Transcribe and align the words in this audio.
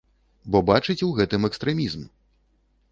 Бо 0.55 0.61
бачыць 0.69 1.05
у 1.09 1.11
гэтым 1.21 1.47
экстрэмізм. 1.51 2.01